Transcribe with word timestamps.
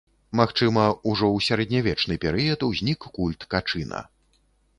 Магчыма, 0.39 0.85
ужо 1.11 1.29
у 1.39 1.43
сярэднявечны 1.47 2.17
перыяд 2.25 2.65
узнік 2.69 3.07
культ 3.19 3.47
качына. 3.53 4.01